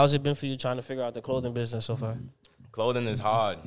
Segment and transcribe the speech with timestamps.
[0.00, 2.16] How's it been for you trying to figure out the clothing business so far?
[2.72, 3.58] Clothing is hard.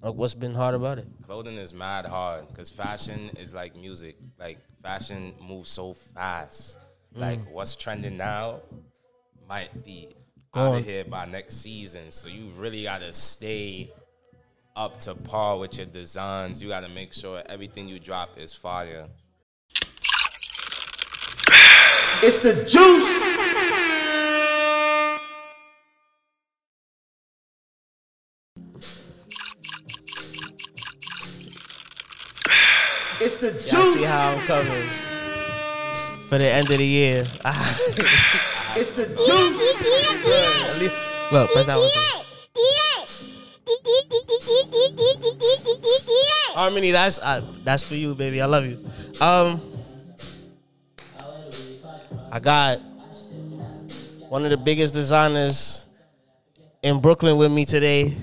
[0.00, 1.08] Like, what's been hard about it?
[1.26, 4.14] Clothing is mad hard because fashion is like music.
[4.38, 6.78] Like fashion moves so fast.
[7.16, 7.20] Mm.
[7.20, 8.60] Like what's trending now
[9.48, 10.10] might be
[10.54, 10.78] out Gone.
[10.78, 12.12] of here by next season.
[12.12, 13.90] So you really gotta stay
[14.76, 16.62] up to par with your designs.
[16.62, 19.08] You gotta make sure everything you drop is fire.
[22.22, 23.83] It's the juice.
[33.24, 33.94] It's the Y'all juice.
[33.94, 34.88] see how I'm coming
[36.28, 37.24] for the end of the year.
[38.76, 39.22] It's the juice.
[41.32, 41.88] Look, press that one.
[41.92, 42.24] Too.
[46.54, 48.42] Harmony, that's uh, that's for you, baby.
[48.42, 48.78] I love you.
[49.20, 49.60] Um,
[52.32, 52.78] I got
[54.28, 55.86] one of the biggest designers
[56.82, 58.16] in Brooklyn with me today.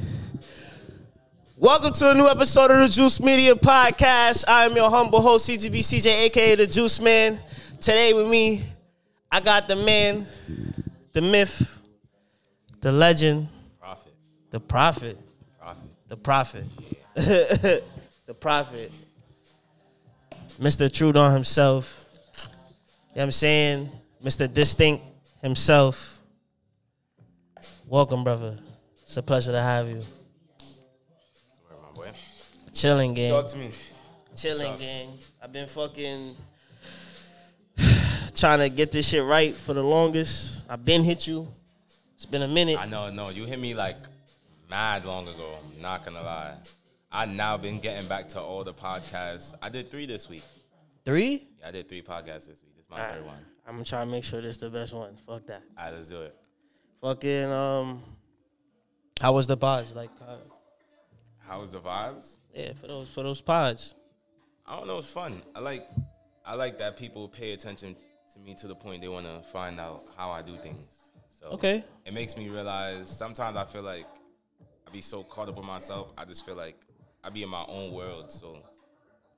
[1.62, 4.46] Welcome to a new episode of the Juice Media Podcast.
[4.48, 7.40] I am your humble host, CTB CJ, aka the Juice Man.
[7.80, 8.64] Today with me,
[9.32, 10.26] I got the man,
[11.14, 11.80] the myth,
[12.80, 14.14] the legend, the prophet,
[14.50, 15.18] the prophet
[15.60, 15.84] Profit.
[16.08, 17.84] the prophet.
[18.26, 18.92] the prophet.
[20.60, 20.90] Mr.
[20.90, 22.08] Trudon himself.
[22.10, 22.52] You know
[23.14, 23.90] what I'm saying?
[24.24, 24.52] Mr.
[24.52, 25.04] Distinct
[25.44, 26.24] himself.
[27.86, 28.58] Welcome, brother.
[29.04, 30.02] It's a pleasure to have you.
[32.72, 33.04] Where my boy?
[33.06, 33.30] Chilling, gang.
[33.30, 33.72] Talk to me.
[34.36, 35.20] Chilling, gang.
[35.42, 36.36] I've been fucking
[38.36, 40.64] trying to get this shit right for the longest.
[40.70, 41.48] I've been hit you.
[42.16, 42.80] It's been a minute.
[42.80, 43.98] I know, no, you hit me like
[44.70, 45.56] mad long ago.
[45.76, 46.56] I'm not gonna lie.
[47.12, 49.54] I now been getting back to all the podcasts.
[49.62, 50.44] I did three this week.
[51.04, 51.48] Three?
[51.60, 52.76] Yeah, I did three podcasts this week.
[52.76, 53.38] This is my third one.
[53.68, 55.18] I'm gonna try to make sure this is the best one.
[55.28, 55.64] Fuck that.
[55.78, 56.36] All right, let's do it.
[57.02, 58.02] Fucking um,
[59.20, 59.96] how was the pods?
[59.96, 60.38] Like, uh,
[61.40, 62.38] How was the vibes?
[62.54, 63.96] Yeah, for those for those pods.
[64.66, 65.00] I don't know.
[65.00, 65.42] It's fun.
[65.56, 65.88] I like,
[66.46, 67.96] I like that people pay attention
[68.34, 70.94] to me to the point they want to find out how I do things.
[71.30, 71.84] So Okay.
[72.06, 73.10] it makes me realize.
[73.10, 74.06] Sometimes I feel like
[74.88, 76.12] I be so caught up with myself.
[76.18, 76.76] I just feel like
[77.24, 78.32] I be in my own world.
[78.32, 78.58] So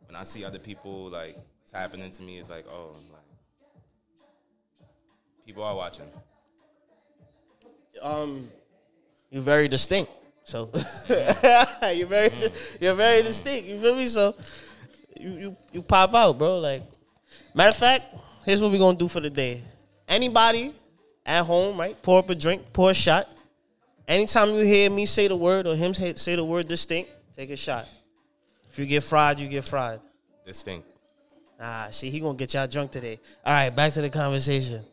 [0.06, 1.38] when I see other people like
[1.72, 3.22] tapping into me, it's like, oh, like
[5.46, 6.06] people are watching.
[8.02, 8.50] Um,
[9.32, 10.12] you're very distinct.
[10.44, 10.70] So
[11.94, 13.68] you're very you're very distinct.
[13.68, 14.08] You feel me?
[14.08, 14.36] So
[15.20, 16.60] you you you pop out, bro.
[16.60, 16.84] Like
[17.54, 18.16] matter of fact,
[18.46, 19.62] here's what we're gonna do for the day.
[20.08, 20.74] Anybody
[21.26, 22.00] at home, right?
[22.02, 23.34] Pour up a drink, pour a shot.
[24.08, 27.50] Anytime you hear me say the word or him say, say the word distinct, take
[27.50, 27.88] a shot.
[28.70, 30.02] If you get fried, you get fried.
[30.46, 30.88] Distinct.
[31.60, 33.20] Ah, see, he gonna get y'all drunk today.
[33.46, 34.84] All right, back to the conversation.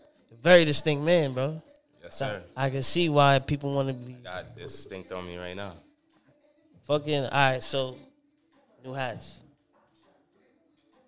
[0.42, 1.60] Very distinct man, bro.
[2.10, 2.42] Yes, sir.
[2.56, 5.74] I can see why people want to be Got distinct on me right now.
[6.82, 7.22] fucking.
[7.22, 7.96] All right, so
[8.84, 9.38] new hats.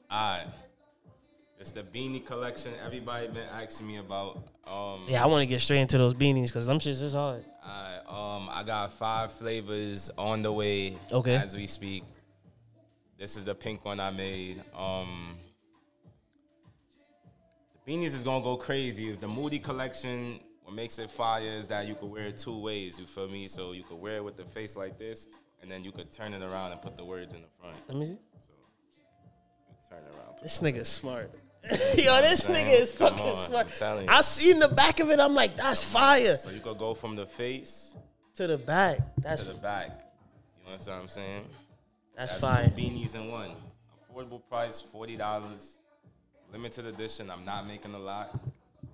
[0.09, 0.47] Alright.
[1.59, 2.71] It's the beanie collection.
[2.87, 4.45] Everybody been asking me about.
[4.65, 7.45] Um, Yeah, I want to get straight into those beanies because them shits is hard.
[7.67, 10.97] alright, um, I got five flavors on the way.
[11.11, 11.35] Okay.
[11.35, 12.05] As we speak.
[13.19, 14.63] This is the pink one I made.
[14.77, 15.37] Um,
[17.85, 19.09] the beanies is gonna go crazy.
[19.11, 20.39] Is the Moody collection.
[20.65, 22.99] What makes it fire is that you could wear it two ways.
[22.99, 23.49] You feel me?
[23.49, 25.27] So you could wear it with the face like this,
[25.61, 27.77] and then you could turn it around and put the words in the front.
[27.89, 28.19] Let me see.
[28.41, 28.51] So
[29.69, 30.37] you turn it around.
[30.43, 31.31] This nigga's smart.
[31.97, 33.67] Yo, this nigga is Come fucking on, smart.
[33.67, 34.13] I'm telling you.
[34.13, 35.21] I see in the back of it.
[35.21, 36.35] I'm like, that's fire.
[36.37, 37.95] So you could go from the face
[38.37, 38.99] To the back.
[39.19, 39.91] That's to the back.
[40.65, 41.45] You know what I'm saying?
[42.17, 42.69] that's That's fire.
[42.69, 43.51] two beanies in one.
[44.13, 45.79] Affordable price, forty dollars.
[46.53, 47.31] Limited edition.
[47.31, 48.39] I'm not making a lot.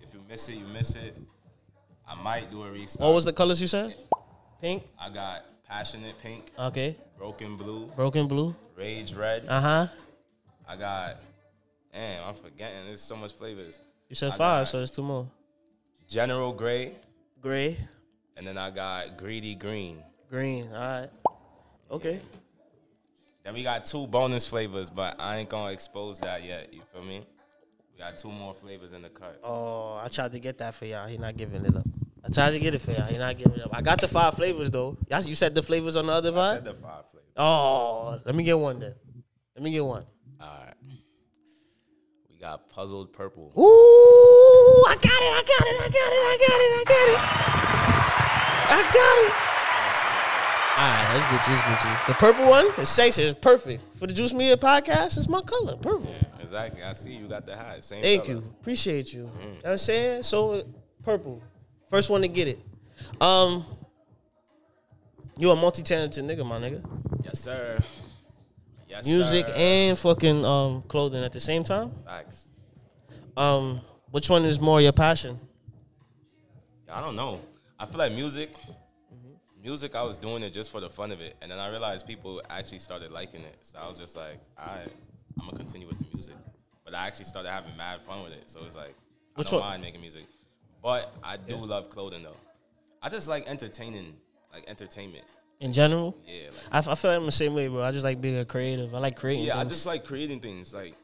[0.02, 1.16] If you miss it, you miss it.
[2.08, 3.00] I might do a restock.
[3.02, 3.94] What was the colors you said?
[4.60, 4.82] Pink.
[4.98, 6.96] I got passionate pink, Okay.
[7.18, 8.56] broken blue, Broken blue.
[8.76, 9.44] rage red.
[9.48, 9.86] Uh huh.
[10.66, 11.16] I got.
[11.92, 12.86] Damn, I'm forgetting.
[12.86, 13.80] There's so much flavors.
[14.08, 15.26] You said I five, so it's two more.
[16.08, 16.92] General gray,
[17.40, 17.76] Gray,
[18.36, 20.02] and then I got greedy green.
[20.30, 20.68] green.
[20.72, 21.10] All right.
[21.90, 22.20] Okay.
[23.44, 26.72] Then we got two bonus flavors, but I ain't gonna expose that yet.
[26.72, 27.26] You feel me?
[27.92, 29.40] We got two more flavors in the cart.
[29.42, 31.06] Oh, I tried to get that for y'all.
[31.08, 31.86] He not giving it up.
[32.28, 33.06] I tried to get it for y'all.
[33.06, 33.70] He not giving up.
[33.72, 34.98] I got the five flavors though.
[35.10, 37.30] Y'all, you said the flavors on the other I said the five flavors.
[37.38, 38.94] Oh, let me get one then.
[39.54, 40.04] Let me get one.
[40.38, 40.74] All right.
[42.30, 43.52] We got puzzled purple.
[43.56, 45.10] Ooh, I got it.
[45.10, 45.80] I got it.
[45.80, 46.22] I got it.
[46.22, 46.72] I got it.
[46.76, 47.18] I got it.
[48.70, 49.32] I got it.
[50.78, 51.52] All right, that's Gucci.
[51.54, 52.06] It's Gucci.
[52.06, 53.22] The purple one is sexy.
[53.22, 55.16] It's perfect for the Juice Media podcast.
[55.16, 56.14] It's my color, purple.
[56.20, 56.82] Yeah, exactly.
[56.82, 57.82] I see you got the hat.
[57.82, 58.34] Same Thank color.
[58.34, 58.54] you.
[58.60, 59.22] Appreciate you.
[59.22, 59.42] Mm.
[59.42, 60.22] You know what I'm saying?
[60.24, 60.62] So,
[61.02, 61.42] purple.
[61.90, 62.60] First one to get it.
[63.20, 63.64] Um,
[65.36, 66.84] you a multi-talented nigga, my nigga.
[67.24, 67.78] Yes, sir.
[68.88, 69.12] Yes, sir.
[69.12, 69.54] Music sir.
[69.56, 71.90] and fucking um clothing at the same time.
[72.04, 72.48] facts.
[73.36, 73.80] Um,
[74.10, 75.38] which one is more your passion?
[76.90, 77.40] I don't know.
[77.78, 78.50] I feel like music.
[79.62, 82.06] Music, I was doing it just for the fun of it, and then I realized
[82.06, 83.56] people actually started liking it.
[83.62, 84.78] So I was just like, I,
[85.38, 86.34] I'm gonna continue with the music.
[86.84, 88.48] But I actually started having mad fun with it.
[88.48, 88.94] So it's like,
[89.34, 89.68] Which I don't one?
[89.70, 90.24] mind making music,
[90.82, 92.36] but I do love clothing though.
[93.02, 94.14] I just like entertaining,
[94.52, 95.24] like entertainment.
[95.60, 97.82] In general, Yeah, like, I, f- I feel like I'm the same way, bro.
[97.82, 98.94] I just like being a creative.
[98.94, 99.44] I like creating.
[99.46, 99.58] yeah.
[99.58, 100.72] I just like creating things.
[100.72, 100.94] Like,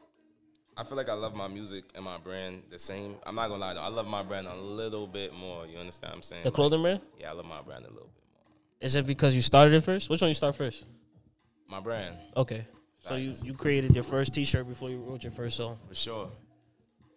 [0.77, 3.15] I feel like I love my music and my brand the same.
[3.25, 5.65] I'm not gonna lie though, I love my brand a little bit more.
[5.65, 6.43] You understand what I'm saying?
[6.43, 7.01] the clothing brand.
[7.19, 8.45] Yeah, I love my brand a little bit more.
[8.81, 10.09] Is it because you started it first?
[10.09, 10.85] Which one you start first?
[11.67, 12.65] My brand, Okay,
[12.99, 15.77] so you you created your first T-shirt before you wrote your first song.
[15.87, 16.29] for sure,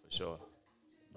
[0.05, 0.39] for sure.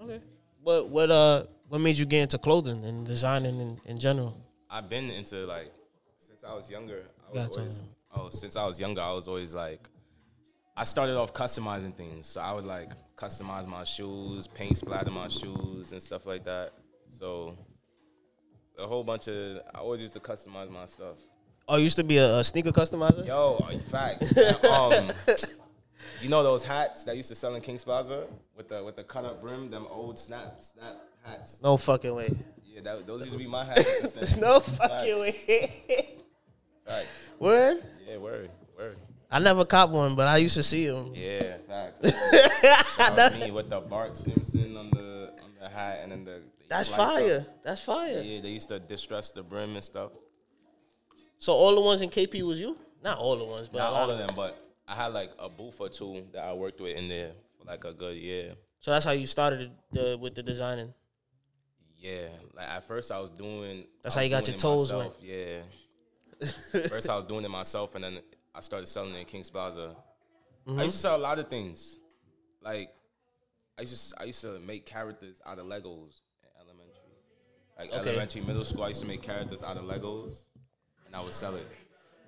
[0.02, 0.20] Okay.
[0.62, 4.36] What what uh what made you get into clothing and designing in, in general?
[4.70, 5.72] I've been into like
[6.18, 7.02] since I was younger.
[7.28, 7.58] I was Gotcha.
[7.60, 7.82] always
[8.14, 9.00] oh since I was younger.
[9.00, 9.88] I was always like
[10.76, 12.26] I started off customizing things.
[12.26, 16.72] So I would like customize my shoes, paint splatter my shoes and stuff like that.
[17.08, 17.58] So
[18.78, 21.16] a whole bunch of I always used to customize my stuff.
[21.68, 23.26] Oh, you used to be a, a sneaker customizer.
[23.26, 23.56] Yo,
[23.88, 24.36] facts.
[24.64, 25.10] um,
[26.20, 28.26] you know those hats that used to sell in Kings Plaza
[28.56, 31.60] with the with the cut up brim, them old snap snap hats.
[31.62, 32.34] No fucking way.
[32.64, 34.36] Yeah, that, those used to be my hats.
[34.36, 35.48] no fucking Facts.
[35.48, 36.16] way.
[36.86, 37.06] Facts.
[37.38, 37.82] Word.
[38.08, 38.98] Yeah, word, word.
[39.30, 41.12] I never caught one, but I used to see them.
[41.14, 42.00] Yeah, facts.
[42.98, 46.88] That me with the Bart Simpson on the on the hat, and then the That's
[46.88, 47.14] slice up.
[47.14, 47.46] fire.
[47.64, 48.22] That's fire.
[48.22, 50.12] Yeah, they used to distress the brim and stuff.
[51.38, 52.76] So all the ones in KP was you?
[53.02, 55.80] Not all the ones, but Not all of them, but I had like a booth
[55.80, 58.54] or two that I worked with in there for like a good year.
[58.80, 60.92] So that's how you started the, with the designing.
[61.98, 63.84] Yeah, like at first I was doing.
[64.02, 65.60] That's I how you got your toes myself, Yeah.
[66.88, 68.18] first I was doing it myself, and then
[68.52, 69.94] I started selling it in Kings Plaza.
[70.66, 70.80] Mm-hmm.
[70.80, 71.98] I used to sell a lot of things,
[72.60, 72.90] like
[73.78, 77.16] I used to, I used to make characters out of Legos in elementary,
[77.78, 78.10] like Okay.
[78.10, 78.82] elementary, middle school.
[78.82, 80.42] I used to make characters out of Legos,
[81.06, 81.66] and I would sell it.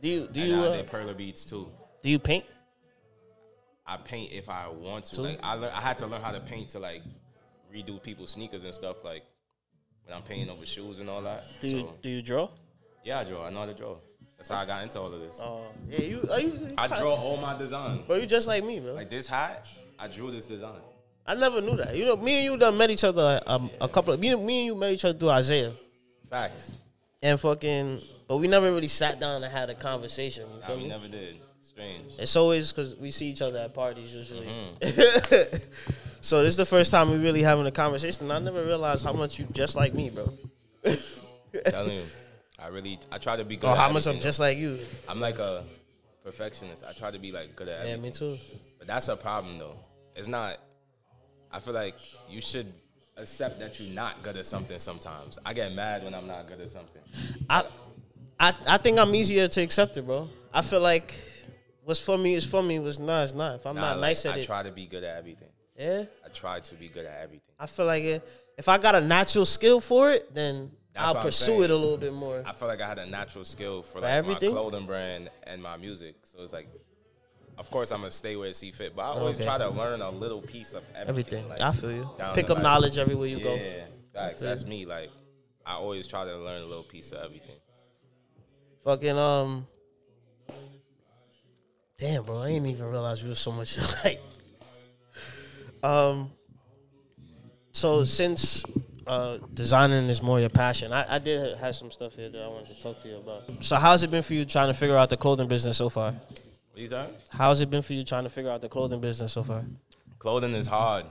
[0.00, 1.68] Do you do And you I uh, did perler beads too.
[2.04, 2.44] Do you paint?
[3.86, 5.16] I paint if I want to.
[5.16, 5.22] Too?
[5.22, 7.00] Like I, I had to learn how to paint to like
[7.74, 9.02] redo people's sneakers and stuff.
[9.02, 9.22] Like
[10.04, 11.44] when I'm painting over shoes and all that.
[11.60, 12.50] Do you So, do you draw?
[13.04, 13.46] yeah, I draw.
[13.46, 13.96] I know how to draw.
[14.36, 15.38] That's how I got into all of this.
[15.40, 16.74] Oh yeah, you are you.
[16.76, 18.06] I draw all my designs.
[18.06, 18.92] Bro, you just like me, bro.
[18.92, 19.66] Like this hat,
[19.98, 20.80] I drew this design.
[21.26, 21.96] I never knew that.
[21.96, 24.58] You know, me and you done met each other um, a couple of me, me
[24.58, 25.72] and you met each other through Isaiah
[26.28, 26.76] Facts.
[27.22, 27.98] and fucking,
[28.28, 30.44] but we never really sat down and had a conversation.
[30.52, 31.36] You Nah, we never did.
[31.74, 32.12] Strange.
[32.20, 34.46] It's always because we see each other at parties usually.
[34.46, 35.56] Mm-hmm.
[36.20, 38.30] so this is the first time we really having a conversation.
[38.30, 40.32] I never realized how much you just like me, bro.
[41.66, 42.02] telling you,
[42.60, 43.70] I really, I try to be good.
[43.70, 44.78] At how much I'm just like you.
[45.08, 45.64] I'm like a
[46.22, 46.84] perfectionist.
[46.88, 48.28] I try to be like good at Yeah, everything.
[48.28, 48.38] me too.
[48.78, 49.74] But that's a problem though.
[50.14, 50.58] It's not.
[51.50, 51.96] I feel like
[52.30, 52.72] you should
[53.16, 55.40] accept that you're not good at something sometimes.
[55.44, 57.02] I get mad when I'm not good at something.
[57.50, 57.64] I,
[58.38, 60.28] I, I think I'm easier to accept it, bro.
[60.52, 61.14] I feel like
[61.84, 62.78] what's for me is for me.
[62.78, 63.56] What's not is not.
[63.56, 65.16] If I'm Nah, not like, nice at I it, I try to be good at
[65.18, 65.48] everything.
[65.78, 66.04] yeah.
[66.24, 67.54] I try to be good at everything.
[67.58, 68.28] I feel like it,
[68.58, 71.98] if I got a natural skill for it, then That's I'll pursue it a little
[71.98, 72.42] bit more.
[72.46, 74.54] I feel like I had a natural skill for, like everything?
[74.54, 76.14] my clothing brand and my music.
[76.24, 76.68] So it's like,
[77.58, 78.94] of course, I'm gonna stay where it see fit.
[78.96, 79.44] But I always Okay.
[79.44, 81.38] try to learn a little piece of everything.
[81.40, 81.48] Everything.
[81.48, 82.10] like, I feel you.
[82.34, 82.62] Pick up line.
[82.62, 83.56] knowledge everywhere you yeah, go.
[84.30, 84.86] feel That's me.
[84.86, 85.10] Like,
[85.66, 87.56] I always try to learn a little piece of everything.
[88.84, 89.66] Fucking um.
[91.98, 94.20] Damn, bro, I didn't even realize we were so much alike.
[95.82, 96.30] Um.
[97.72, 98.64] So since
[99.06, 102.48] uh, designing is more your passion, I, I did have some stuff here that I
[102.48, 103.64] wanted to talk to you about.
[103.64, 106.12] So how's it been for you trying to figure out the clothing business so far?
[106.72, 107.06] What you?
[107.30, 109.64] How's it been for you trying to figure out the clothing business so far?
[110.18, 111.04] Clothing is hard.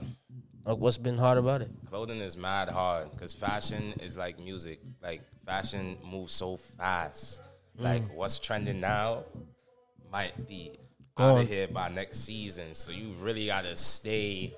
[0.64, 1.70] Like, what's been hard about it?
[1.88, 4.80] Clothing is mad hard because fashion is like music.
[5.02, 7.42] Like fashion moves so fast.
[7.78, 9.24] Like what's trending now
[10.14, 10.70] might be
[11.18, 12.72] out of here by next season.
[12.72, 14.54] So you really gotta stay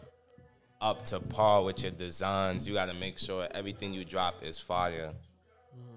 [0.83, 2.69] up to par with your designs.
[2.69, 5.13] You gotta make sure everything you drop is fire.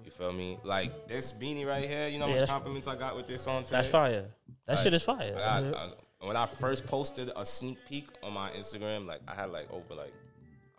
[0.02, 0.58] You feel me?
[0.64, 2.08] Like this beanie right here.
[2.08, 3.76] You know how Yeah, much that's- compliments I got with this on today.
[3.76, 4.30] That's fire.
[4.66, 5.34] That Like, shit is fire.
[5.36, 5.90] I got, uh,
[6.20, 9.94] when I first posted a sneak peek on my Instagram, like I had like over
[9.94, 10.14] like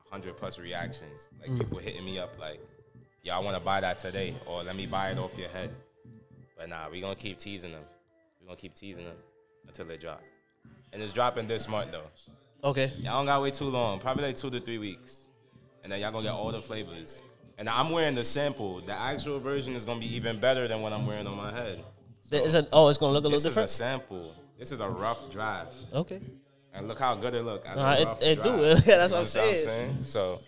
[0.10, 1.30] hundred plus reactions.
[1.40, 1.60] Like Mm.
[1.60, 2.60] people hitting me up like,
[3.22, 5.70] "Yeah, I want to buy that today," or "Let me buy it off your head."
[6.58, 7.86] But nah, we gonna keep teasing them.
[8.42, 9.16] We gonna keep teasing them
[9.68, 10.22] until they drop.
[10.94, 12.70] And it's dropping this month though.
[12.70, 12.92] okay.
[13.00, 14.00] Y'all don't gotta wait too long.
[14.00, 15.22] Probably like two to three weeks,
[15.84, 17.22] and then y'all gonna get all the flavors.
[17.58, 18.82] And I'm wearing the sample.
[18.82, 21.80] The actual version is gonna be even better than what I'm wearing on my head.
[22.30, 23.70] There is a- oh, it's gonna look a little This is a different.
[23.70, 24.36] sample.
[24.58, 25.76] This is a rough draft.
[25.94, 26.20] Okay.
[26.74, 27.66] And look how good it look.
[27.66, 28.50] as a Nah, it- it do.
[28.52, 30.04] Yeah, that's You what know I'm saying.
[30.04, 30.40] So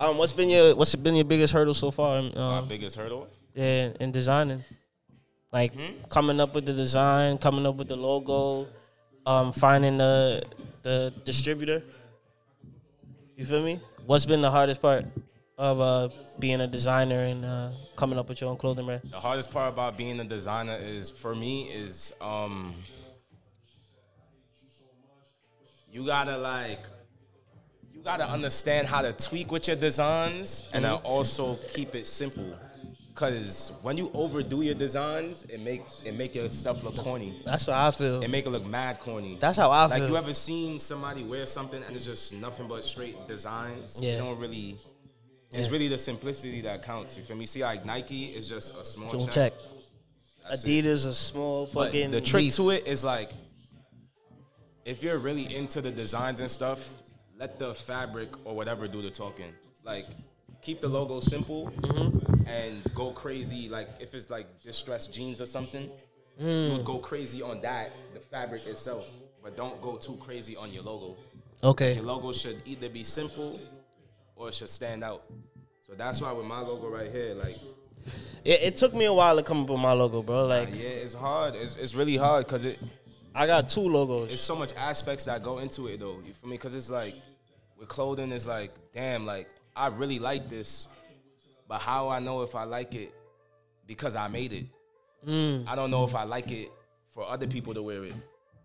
[0.00, 2.18] Um, what's been your what's been your biggest hurdle so far?
[2.18, 3.28] Um, my biggest hurdle.
[3.54, 4.64] yeah, in designing,
[5.52, 5.72] like
[6.08, 8.66] coming up with the design, coming up with the logo,
[9.26, 10.42] um, finding the
[10.82, 11.82] the distributor.
[13.36, 13.80] You feel me?
[14.06, 15.04] What's been the hardest part
[15.58, 19.02] of uh, being a designer and uh, coming up with your own clothing brand?
[19.04, 22.74] The hardest part about being a designer is for me is um
[25.90, 26.80] you gotta like
[27.92, 32.58] you gotta understand how to tweak with your designs and then also keep it simple.
[33.14, 37.40] Cause when you overdo your designs, it make it make your stuff look corny.
[37.44, 38.22] That's what I feel.
[38.22, 39.36] It make it look mad corny.
[39.38, 40.00] That's how I like feel.
[40.04, 43.98] Like you ever seen somebody wear something and it's just nothing but straight designs?
[44.00, 44.12] Yeah.
[44.12, 44.78] You don't really
[45.52, 47.16] it's really the simplicity that counts.
[47.16, 47.44] You feel me?
[47.46, 49.52] See like Nike is just a small Don't check.
[49.52, 50.58] check.
[50.58, 52.10] Adidas a small But fucking.
[52.10, 52.56] the trick leaf.
[52.56, 53.30] to it is like,
[54.84, 56.88] if you're really into the designs and stuff,
[57.38, 59.52] let the fabric or whatever do the talking.
[59.84, 60.06] Like,
[60.62, 62.46] keep the logo simple Mm-hmm.
[62.48, 63.68] and go crazy.
[63.68, 65.90] Like, if it's like distressed jeans or something,
[66.40, 66.70] Mm.
[66.70, 69.06] you would go crazy on that, the fabric itself.
[69.42, 71.16] But don't go too crazy on your logo.
[71.62, 71.94] Okay.
[71.96, 73.60] Your logo should either be simple
[74.34, 75.24] or it should stand out.
[75.86, 77.56] So that's why with my logo right here, like,
[78.44, 80.46] It, it took me a while to come up with my logo, bro.
[80.46, 81.54] Like yeah, it's hard.
[81.54, 82.78] It's, it's really hard because it
[83.34, 84.32] I got two logos.
[84.32, 86.18] it's so much aspects that go into it though.
[86.26, 86.56] You feel me?
[86.56, 87.14] Because it's like
[87.78, 90.88] with clothing, it's like damn, like I really like this,
[91.68, 93.12] but how I know if I like it
[93.86, 94.66] because I made it.
[95.26, 95.66] Mm.
[95.68, 96.70] I don't know if I like it
[97.12, 98.14] for other people to wear it.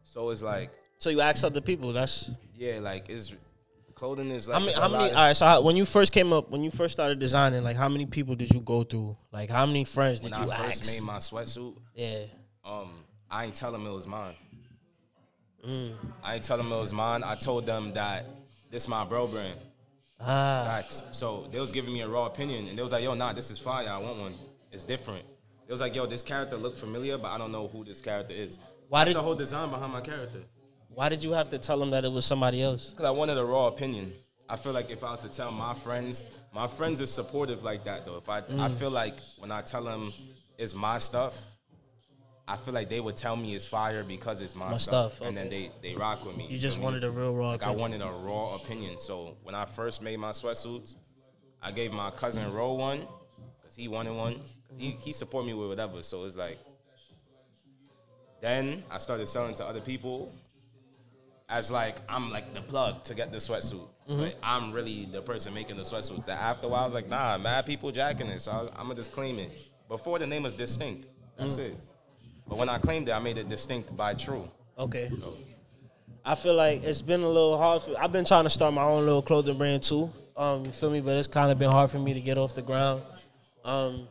[0.03, 1.93] So it's like So you ask other people.
[1.93, 3.35] That's yeah, like it's
[3.93, 4.69] clothing is like how many.
[4.69, 5.09] it's a How many?
[5.09, 5.33] All right.
[5.37, 8.05] So how, when you first came up, when you first started designing, like how many
[8.05, 9.17] people did you go through?
[9.31, 10.93] Like how many friends did when you I first ask?
[10.93, 12.23] made my sweatsuit, yeah.
[12.65, 12.89] um,
[13.29, 14.35] I ain't tell them it was mine.
[15.67, 15.91] Mm.
[16.23, 17.23] I ain't tell them it was mine.
[17.23, 18.25] I told them that
[18.71, 19.59] this my bro brand.
[20.19, 20.63] Ah.
[20.65, 21.03] Facts.
[21.11, 23.51] So they was giving me a raw opinion, and they was like, "Yo, nah, this
[23.51, 23.87] is fire.
[23.87, 24.33] I want one.
[24.71, 25.23] It's different."
[25.67, 28.33] They was like, "Yo, this character looked familiar, but I don't know who this character
[28.33, 28.57] is."
[28.89, 30.39] Why That's did- the whole design behind my character?
[30.89, 32.89] Why did you have to tell them that it was somebody else?
[32.89, 34.11] Because I wanted a raw opinion.
[34.49, 37.83] I feel like if I was to tell my friends, my friends are supportive like
[37.83, 38.17] that though.
[38.17, 38.59] If I, Mm.
[38.59, 40.11] I feel like when I tell them
[40.57, 41.39] it's my stuff,
[42.49, 45.27] I feel like they would tell me it's fire because it's my, My stuff, stuff,
[45.27, 46.47] and then they they rock with me.
[46.49, 46.85] You just feel me?
[46.85, 47.49] wanted a real raw.
[47.51, 48.97] Like I wanted a raw opinion.
[48.99, 50.95] So when I first made my sweatsuits,
[51.61, 53.01] I gave my cousin Ro one
[53.59, 54.39] because he wanted one.
[54.77, 56.01] He he support me with whatever.
[56.03, 56.57] So it's like.
[58.39, 60.31] Then I started selling to other people.
[61.49, 64.19] As like I'm like the plug to get the sweatsuit, Mm-hmm.
[64.21, 66.25] but I'm really the person making the sweatsuits.
[66.25, 68.83] That after a while I was like, nah, mad people jacking it, so I, I'm
[68.87, 69.51] gonna just claim it.
[69.87, 71.67] Before the name was distinct, that's Mm.
[71.71, 71.75] it.
[72.47, 74.49] But when I claimed it, I made it distinct by True.
[74.77, 75.11] Okay.
[76.23, 77.81] I feel like it's been a little hard.
[77.81, 80.11] For, I've been trying to start my own little clothing brand too.
[80.35, 81.01] Um, you feel me?
[81.01, 83.01] But it's kind of been hard for me to get off the ground.
[83.63, 84.07] Um,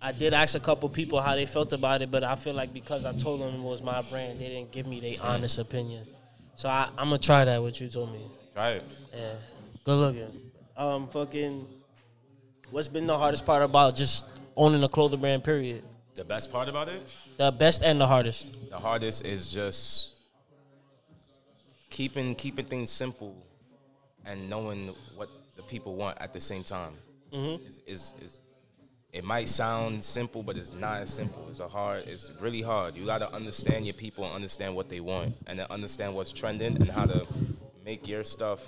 [0.00, 2.74] I did ask a couple people how they felt about it, but I feel like
[2.74, 6.06] because I told them it was my brand, they didn't give me their honest opinion.
[6.56, 7.62] So I, I'm gonna try that.
[7.62, 8.20] What you told me.
[8.54, 8.82] Try it.
[9.14, 9.32] Yeah.
[9.84, 10.40] Good looking.
[10.76, 11.66] Um, fucking.
[12.70, 14.24] What's been the hardest part about just
[14.56, 15.44] owning a clothing brand?
[15.44, 15.82] Period.
[16.14, 17.02] The best part about it,
[17.36, 18.56] The best and the hardest.
[18.70, 20.12] the hardest is just
[21.90, 23.34] keeping keeping things simple
[24.24, 26.92] and knowing what the people want at the same time.
[27.32, 27.66] Mm-hmm.
[27.66, 28.40] Is, is, is
[29.12, 31.46] it might sound simple, but it's not as simple.
[31.50, 32.04] It's a hard.
[32.06, 32.96] It's really hard.
[32.96, 36.32] You got to understand your people and understand what they want, and then understand what's
[36.32, 37.26] trending and how to
[37.84, 38.60] make your stuff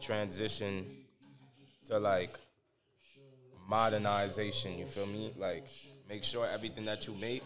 [0.00, 0.86] transition
[1.88, 2.30] to like
[3.66, 4.76] modernization.
[4.78, 5.32] You feel me?
[5.38, 5.66] Like
[6.08, 7.42] make sure everything that you make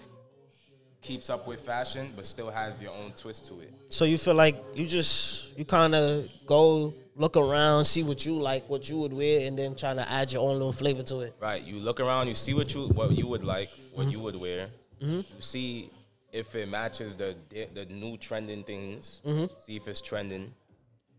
[1.01, 3.73] keeps up with fashion, but still has your own twist to it.
[3.89, 8.35] So you feel like you just you kind of go look around, see what you
[8.35, 11.21] like, what you would wear, and then trying to add your own little flavor to
[11.21, 11.35] it.
[11.41, 11.63] Right.
[11.63, 14.11] You look around, you see what you what you would like, what mm-hmm.
[14.13, 14.69] you would wear.
[15.03, 15.17] Mm-hmm.
[15.37, 15.91] You see
[16.33, 19.21] if it matches the the new trending things.
[19.27, 19.47] Mm-hmm.
[19.65, 20.53] See if it's trending.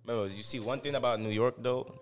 [0.05, 1.99] Remember, you see one thing about New York though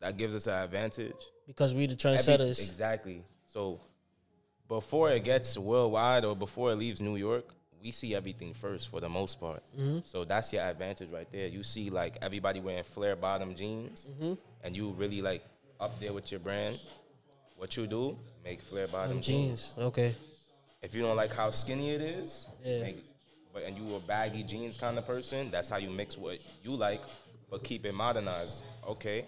[0.00, 1.14] that gives us an advantage.
[1.46, 2.60] Because we the Every- trendsetters.
[2.60, 3.22] exactly.
[3.52, 3.80] So
[4.70, 7.44] before it gets worldwide or before it leaves New York,
[7.82, 9.62] we see everything first for the most part.
[9.76, 9.98] Mm-hmm.
[10.04, 11.48] So that's your advantage right there.
[11.48, 14.34] You see like everybody wearing flare bottom jeans, mm-hmm.
[14.62, 15.42] and you really like
[15.80, 16.78] up there with your brand.
[17.56, 19.72] What you do, make flare bottom jeans.
[19.74, 19.86] jeans.
[19.86, 20.14] Okay.
[20.82, 22.80] If you don't like how skinny it is, Yeah.
[22.80, 23.04] make,
[23.52, 26.76] but and you a baggy jeans kind of person, that's how you mix what you
[26.76, 27.02] like,
[27.50, 28.62] but keep it modernized.
[28.86, 29.26] Okay.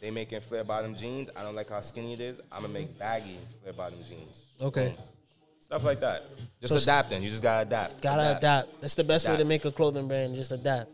[0.00, 1.28] They making flare bottom jeans.
[1.36, 2.40] I don't like how skinny it is.
[2.50, 4.44] I'm gonna make baggy flare bottom jeans.
[4.60, 4.94] Okay.
[5.60, 6.24] Stuff like that.
[6.60, 7.22] Just So adapting.
[7.22, 8.00] You just gotta adapt.
[8.02, 8.80] Gotta adapt.
[8.80, 9.48] That's the best way to Adapt.
[9.48, 10.34] make a clothing brand.
[10.34, 10.90] Just adapt.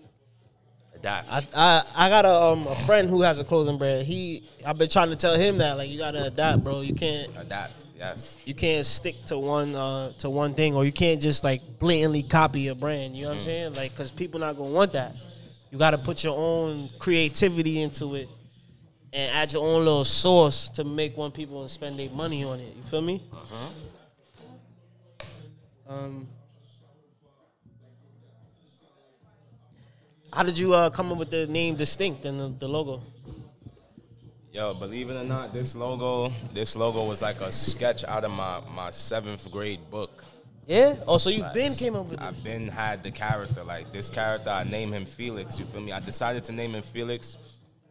[0.96, 1.28] Adapt.
[1.30, 4.06] I I, I got a um a friend who has a clothing brand.
[4.06, 6.80] He I've been trying to tell him that like you gotta adapt, bro.
[6.80, 7.72] You can't adapt.
[7.96, 8.36] Yes.
[8.44, 12.22] you can't stick to one uh to one thing or you can't just like blatantly
[12.22, 13.16] copy a brand.
[13.16, 13.74] You know what I'm saying?
[13.74, 15.14] Like because people not gonna want that.
[15.70, 18.28] You gotta put your own creativity into it
[19.16, 22.60] and add your own little sauce to make one people and spend their money on
[22.60, 22.76] it.
[22.76, 23.22] You feel me?
[23.32, 23.68] Uh-huh.
[25.88, 26.28] Um.
[30.30, 33.02] How did you uh, come up with the name Distinct and the, the logo?
[34.52, 38.30] Yo, believe it or not, this logo, this logo was like a sketch out of
[38.30, 40.24] my, my seventh grade book.
[40.66, 40.94] Yeah.
[41.06, 42.20] Oh, so you been came up with?
[42.20, 43.64] I've been had the character.
[43.64, 45.58] Like this character, I named him Felix.
[45.58, 45.92] You feel me?
[45.92, 47.36] I decided to name him Felix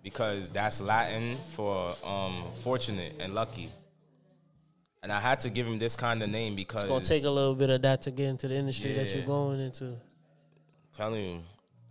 [0.06, 3.70] because that's Latin for um, fortunate and lucky.
[5.02, 7.30] And I had to give him this kind of name because It's gonna take a
[7.30, 9.96] little bit of that to get into the industry that you're going into.
[10.96, 11.40] telling you,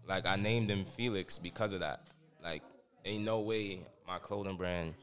[0.08, 2.02] like I named him Felix because of that.
[2.42, 2.62] Like,
[3.04, 4.94] ain't no way my clothing brand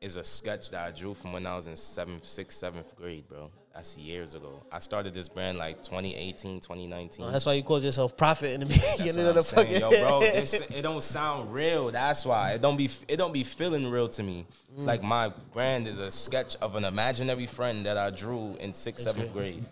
[0.00, 3.28] is a sketch that I drew from when I was in seventh, sixth, seventh grade,
[3.28, 3.50] bro.
[3.74, 4.62] That's years ago.
[4.72, 7.30] I started this brand like 2018, 2019.
[7.30, 9.80] That's why you called yourself Prophet in the That's beginning of the fucking.
[9.80, 11.90] Yo, bro, it don't sound real.
[11.90, 14.44] That's why it don't be it don't be feeling real to me.
[14.76, 14.86] Mm.
[14.86, 19.04] Like my brand is a sketch of an imaginary friend that I drew in sixth,
[19.04, 19.64] seventh grade,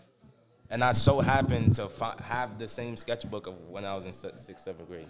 [0.70, 4.12] and I so happened to fi- have the same sketchbook of when I was in
[4.12, 5.08] sixth, seventh grade.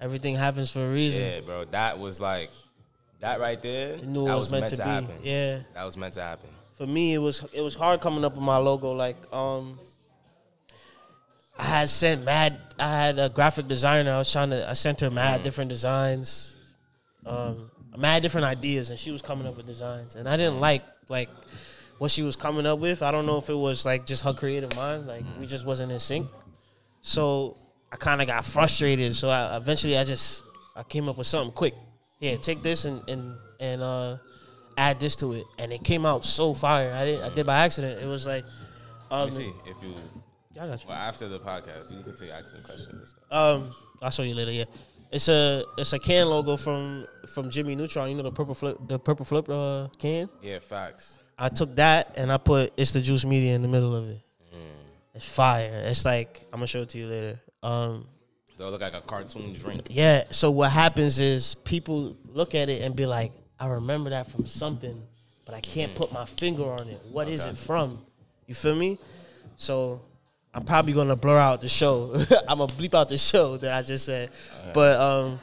[0.00, 1.22] Everything happens for a reason.
[1.22, 2.50] Yeah, bro, that was like
[3.20, 3.96] that right there.
[3.96, 4.82] You knew that it was meant to be.
[4.82, 5.16] happen.
[5.22, 5.60] Yeah.
[5.74, 6.48] that was meant to happen.
[6.78, 8.92] For me, it was it was hard coming up with my logo.
[8.92, 9.78] Like, um,
[11.58, 12.58] I had sent mad.
[12.78, 14.12] I had a graphic designer.
[14.12, 14.68] I was trying to.
[14.68, 15.44] I sent her mad Mm.
[15.44, 16.56] different designs,
[17.26, 20.14] um, mad different ideas, and she was coming up with designs.
[20.16, 21.28] And I didn't like like
[21.98, 23.02] what she was coming up with.
[23.02, 25.06] I don't know if it was like just her creative mind.
[25.06, 26.26] Like we just wasn't in sync.
[27.02, 27.58] So
[27.92, 29.14] I kind of got frustrated.
[29.14, 30.42] So I eventually I just
[30.74, 31.74] I came up with something quick.
[32.18, 34.16] Yeah, take this and and and uh,
[34.76, 36.92] add this to it, and it came out so fire.
[36.92, 38.02] I did I did by accident.
[38.02, 38.44] It was like,
[39.10, 39.94] um, Let me see if you.
[40.60, 40.88] I got you.
[40.88, 43.14] Well, after the podcast, we can continue asking questions.
[43.30, 43.70] Um,
[44.02, 44.52] I'll show you later.
[44.52, 44.64] Yeah,
[45.10, 48.08] it's a it's a can logo from from Jimmy Neutron.
[48.10, 50.28] You know the purple Flurp the purple Flurp uh, can.
[50.42, 51.18] Yeah, facts.
[51.38, 54.20] I took that and I put it's the juice media in the middle of it.
[54.54, 54.58] Mm.
[55.14, 55.82] It's fire.
[55.86, 57.40] It's like I'm gonna show it to you later.
[57.62, 58.06] Um,
[58.54, 59.82] So it look like a cartoon drink.
[59.90, 60.24] yeah.
[60.30, 64.44] So what happens is people look at it and be like, I remember that from
[64.44, 65.00] something,
[65.44, 67.00] but I can't put my finger on it.
[67.12, 67.50] What is Okay.
[67.52, 68.04] it from?
[68.48, 68.98] You feel me?
[69.56, 70.00] So
[70.52, 72.12] I'm probably gonna blur out the show.
[72.48, 74.30] I'm gonna bleep out the show that I just said.
[74.74, 75.40] But um,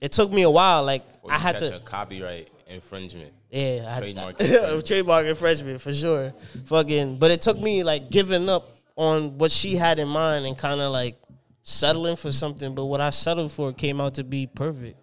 [0.00, 0.84] it took me a while.
[0.84, 1.80] Like Or I had to.
[1.84, 3.32] copyright infringement.
[3.50, 4.86] Yeah, I Trademark I, infringement.
[4.86, 6.32] trademark infringement for sure.
[6.66, 10.56] Fucking, but it took me like giving up on what she had in mind and
[10.56, 11.16] kind of like
[11.64, 12.72] settling for something.
[12.72, 14.96] But what I settled for came out to be perfect.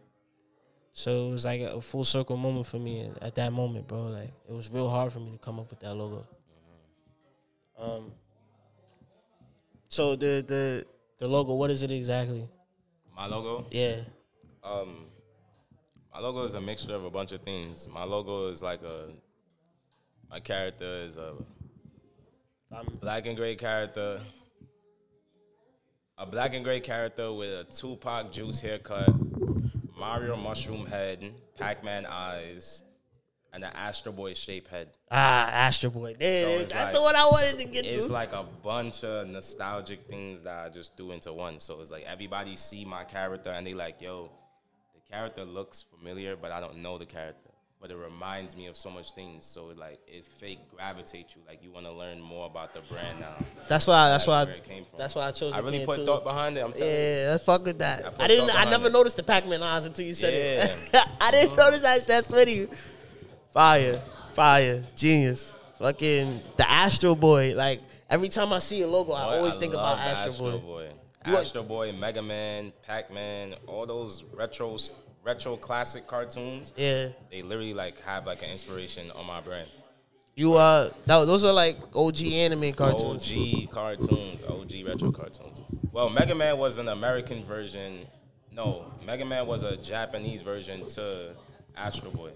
[0.94, 4.04] So it was like a full circle moment for me at that moment, bro.
[4.04, 6.26] Like it was real hard for me to come up with that logo.
[7.78, 8.12] Um.
[9.88, 10.86] So the the
[11.18, 12.48] the logo, what is it exactly?
[13.16, 13.66] My logo.
[13.72, 14.02] Yeah.
[14.64, 15.08] Um,
[16.14, 17.88] my logo is a mixture of a bunch of things.
[17.88, 19.10] My logo is like a.
[20.30, 21.34] My character is a
[22.72, 24.20] I'm, black and gray character.
[26.18, 29.10] A black and gray character with a Tupac juice haircut,
[30.04, 32.84] Mario mushroom head, Pac-Man eyes,
[33.54, 34.90] and an Astro Boy shaped head.
[35.10, 36.14] ah, Astro Boy.
[36.20, 36.62] There So it is.
[36.64, 38.12] it's That's like- the one I wanted to get It's to.
[38.14, 41.58] like a bunch of nostalgic things that I just threw into one.
[41.62, 44.30] So it's like everybody see my character and they like, yo,
[44.94, 47.43] the character looks familiar, but I don't know the character.
[47.84, 49.46] But it reminds me of so much things.
[49.46, 51.42] So it like it fake gravitates you.
[51.46, 53.36] Like you want to learn more about the brand now.
[53.68, 54.08] That's why.
[54.08, 54.46] That's why.
[54.46, 55.00] where it came from.
[55.00, 55.54] That's why I chose.
[55.54, 56.06] I really put too.
[56.06, 56.62] thought behind it.
[56.62, 56.98] I'm telling you.
[56.98, 58.06] Yeah, fuck with that.
[58.18, 58.56] I I, didn't.
[58.56, 58.94] I never it.
[58.94, 60.78] noticed the Pac-Man eyes until you said it.
[60.94, 61.04] Yeah.
[61.20, 61.66] I didn't uh-huh.
[61.66, 62.08] notice that.
[62.08, 62.68] That's funny.
[63.52, 63.96] Fire,
[64.34, 65.52] fire, genius.
[65.78, 67.54] Fucking the Astro Boy.
[67.54, 70.58] Like every time I see a logo, I Boy, always think love about Astro, Boy.
[70.58, 70.90] Boy.
[71.26, 74.78] Astro Boy, Mega Man, Pac Man, all those retro
[75.24, 76.74] retro classic cartoons.
[76.76, 79.66] Yeah, They literally like have like an inspiration on my brain.
[80.36, 83.32] you uh, that, those are like OG anime cartoons.
[83.32, 85.62] OG cartoons, OG retro cartoons.
[85.92, 88.06] Well, Mega Man was an American version.
[88.52, 91.36] No, Mega Man was a Japanese version to
[91.76, 92.32] Astro Boy.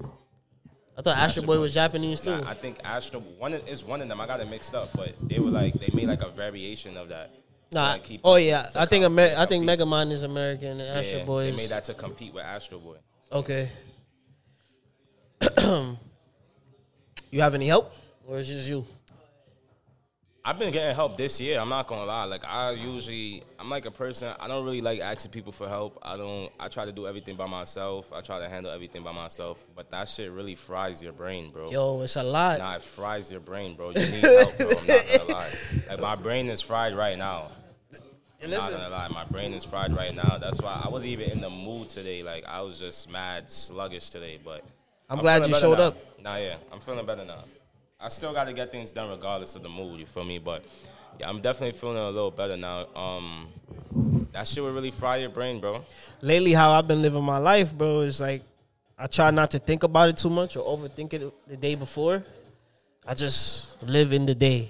[0.97, 2.31] I thought Astro Boy was Japanese too.
[2.31, 4.19] Nah, I think Astro one is one of them.
[4.19, 7.09] I got it mixed up, but they were like they made like a variation of
[7.09, 7.31] that.
[7.73, 9.65] Nah, keep oh yeah, I think Amer- I think compete.
[9.65, 12.79] Mega Man is American and Astro Boy They is made that to compete with Astro
[12.79, 12.97] Boy.
[13.31, 13.69] Okay.
[17.29, 17.93] you have any help,
[18.25, 18.85] or is it just you?
[20.47, 21.59] I've been getting help this year.
[21.59, 22.23] I'm not gonna lie.
[22.23, 24.33] Like I usually, I'm like a person.
[24.39, 25.99] I don't really like asking people for help.
[26.01, 26.49] I don't.
[26.57, 28.09] I try to do everything by myself.
[28.13, 29.61] I try to handle everything by myself.
[29.75, 31.69] But that shit really fries your brain, bro.
[31.69, 32.59] Yo, it's a lot.
[32.59, 33.89] Nah, it fries your brain, bro.
[33.89, 34.69] You need help, bro.
[34.69, 35.51] I'm not gonna lie.
[35.89, 37.49] Like my brain is fried right now.
[38.41, 40.37] I'm not gonna lie, my brain is fried right now.
[40.37, 42.23] That's why I wasn't even in the mood today.
[42.23, 44.39] Like I was just mad sluggish today.
[44.41, 44.63] But
[45.09, 45.87] I'm glad you showed now.
[45.87, 46.21] up.
[46.21, 47.43] Nah, yeah, I'm feeling better now.
[47.99, 49.99] I still got to get things done regardless of the mood.
[49.99, 50.37] You feel me?
[50.39, 50.63] But
[51.19, 52.85] yeah, I'm definitely feeling a little better now.
[52.95, 53.47] Um,
[54.33, 55.83] that shit would really fry your brain, bro.
[56.21, 58.43] Lately, how I've been living my life, bro, is like
[58.97, 62.23] I try not to think about it too much or overthink it the day before.
[63.05, 64.69] I just live in the day.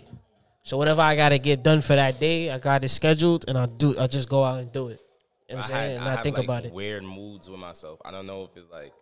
[0.63, 3.65] So whatever I gotta get done for that day, I got it scheduled, and I
[3.65, 3.95] do.
[3.99, 5.01] I just go out and do it.
[5.49, 5.91] You know what I'm saying?
[5.91, 6.73] had- and I I, think like, about it.
[6.73, 7.99] Weird moods with myself.
[8.05, 8.93] I don't know if it's like,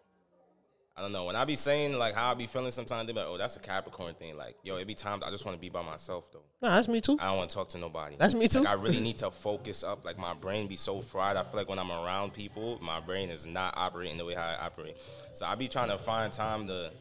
[0.97, 1.25] I don't know.
[1.25, 3.58] When I be saying like how I be feeling, sometimes they be like, "Oh, that's
[3.58, 6.31] a Capricorn thing." Like, yo, it be times I just want to be by myself
[6.31, 6.43] though.
[6.62, 7.17] Nah, that's me too.
[7.19, 8.15] I don't want to talk to nobody.
[8.17, 8.60] That's me too.
[8.60, 10.05] Like, I really need to focus up.
[10.05, 11.36] Like my brain be so fried.
[11.36, 14.47] I feel like when I'm around people, my brain is not operating the way how
[14.47, 14.95] I operate.
[15.34, 16.91] So I be trying to find time to,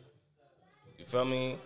[0.99, 1.57] you feel me,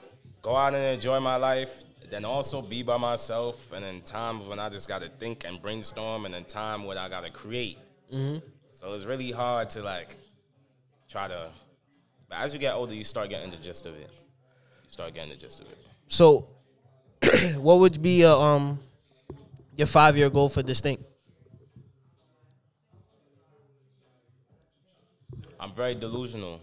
[0.43, 1.85] go out and enjoy my life.
[2.11, 6.25] Then also be by myself, and then time when I just gotta think and brainstorm,
[6.25, 7.79] and then time when I gotta create.
[8.13, 8.39] Mm-hmm.
[8.71, 10.15] So it's really hard to like
[11.09, 11.51] try to.
[12.29, 14.11] But as you get older, you start getting the gist of it.
[14.85, 15.79] You start getting the gist of it.
[16.09, 16.49] So,
[17.57, 18.79] what would be your um
[19.77, 21.03] your five year goal for distinct?
[25.61, 26.61] I'm very delusional.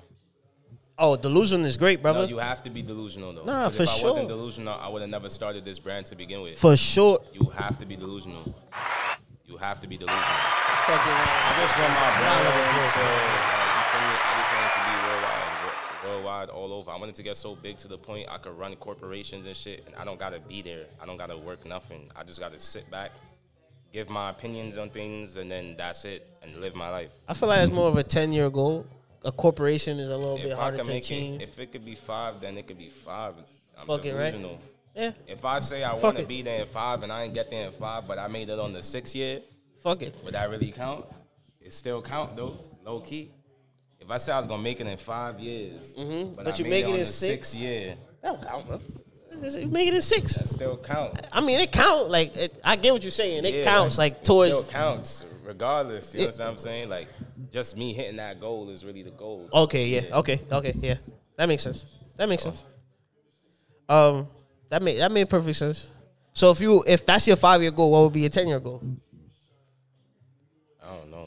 [0.98, 2.20] Oh, delusion is great, brother.
[2.22, 3.44] No, you have to be delusional though.
[3.44, 4.10] Nah, for if I sure.
[4.12, 6.58] wasn't delusional, I would have never started this brand to begin with.
[6.58, 7.20] for sure.
[7.34, 8.56] You have to be delusional.
[9.46, 10.24] You have to be delusional.
[10.24, 12.96] Fucking I just want my brand to, applause.
[12.96, 14.16] like, you feel me?
[14.16, 15.45] I just want it to be worldwide, wo-
[16.08, 16.92] worldwide, all over.
[16.92, 19.84] I wanted to get so big to the point I could run corporations and shit,
[19.86, 20.86] and I don't gotta be there.
[21.02, 22.10] I don't gotta work nothing.
[22.16, 23.12] I just gotta sit back,
[23.94, 27.10] give my opinions on things, and then that's it, and live my life.
[27.28, 28.86] I feel like it's more of a ten year goal.
[29.24, 31.42] A corporation is a little bit I harder can to make achieve.
[31.42, 33.34] it, if it could be five, then it could be five.
[33.78, 34.36] I'm Fuck it, right?
[34.96, 37.50] yeah, If I say I want to be there in five and I ain't get
[37.50, 39.42] there in five, but I made it on the sixth year,
[39.82, 40.16] fuck it.
[40.24, 41.06] would that really count?
[41.60, 43.32] It still count though, low key.
[44.00, 46.36] If I say I was gonna make it in five years, Mhm.
[46.36, 47.56] but, But you make it it in six?
[47.56, 48.80] year, That don't count, bro.
[49.32, 50.36] It Make it in six.
[50.36, 51.20] that still count.
[51.32, 52.10] I mean, it count.
[52.10, 53.44] Like it, I get what you're saying.
[53.46, 53.98] It Yeah, counts.
[53.98, 54.56] like, Like, towards.
[54.58, 56.14] Still counts, regardless.
[56.14, 56.88] You know what I'm saying?
[56.90, 57.08] Like,
[57.52, 59.50] just me hitting that goal is really the goal.
[59.52, 59.88] Okay.
[59.88, 60.18] Yeah.
[60.20, 60.40] Okay.
[60.52, 60.74] Okay.
[60.80, 60.96] Yeah.
[61.38, 61.86] That makes sense.
[62.16, 62.64] That makes sense.
[63.90, 64.28] Um,
[64.70, 65.90] that made that made perfect sense.
[66.34, 68.60] So if you if that's your five year goal, what would be your ten year
[68.60, 68.82] goal?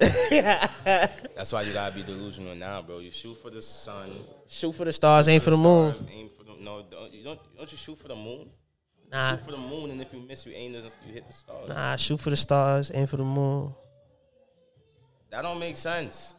[0.01, 1.29] I don't know.
[1.37, 2.99] That's why you gotta be delusional now, bro.
[2.99, 4.11] You shoot for the sun.
[4.49, 5.95] Shoot for the stars, aim for the moon.
[5.95, 6.85] stars, Aim for the no.
[6.91, 8.49] Don't you don't don't you shoot for the moon?
[9.11, 10.75] Nah, Shoot for the moon, and if you miss, you aim.
[10.75, 11.69] You hit the stars.
[11.69, 11.97] nah.
[11.97, 13.73] Shoot for the stars, aim for the moon.
[15.31, 16.35] That don't make sense.